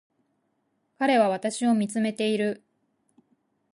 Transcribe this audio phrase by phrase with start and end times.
[0.97, 2.63] 彼は私を見つめている